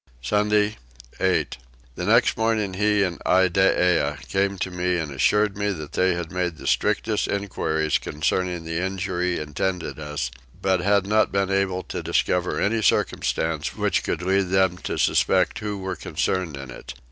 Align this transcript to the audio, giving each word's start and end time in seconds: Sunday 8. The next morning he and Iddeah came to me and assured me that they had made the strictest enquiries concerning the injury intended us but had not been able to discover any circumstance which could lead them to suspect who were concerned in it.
Sunday 0.23 0.77
8. 1.19 1.57
The 1.93 2.05
next 2.07 2.35
morning 2.35 2.73
he 2.73 3.03
and 3.03 3.21
Iddeah 3.23 4.17
came 4.27 4.57
to 4.57 4.71
me 4.71 4.97
and 4.97 5.11
assured 5.11 5.55
me 5.55 5.71
that 5.71 5.91
they 5.91 6.15
had 6.15 6.31
made 6.31 6.57
the 6.57 6.65
strictest 6.65 7.27
enquiries 7.27 7.99
concerning 7.99 8.63
the 8.63 8.83
injury 8.83 9.37
intended 9.39 9.99
us 9.99 10.31
but 10.59 10.79
had 10.79 11.05
not 11.05 11.31
been 11.31 11.51
able 11.51 11.83
to 11.83 12.01
discover 12.01 12.59
any 12.59 12.81
circumstance 12.81 13.75
which 13.75 14.03
could 14.03 14.23
lead 14.23 14.47
them 14.49 14.75
to 14.79 14.97
suspect 14.97 15.59
who 15.59 15.77
were 15.77 15.95
concerned 15.95 16.57
in 16.57 16.71
it. 16.71 16.95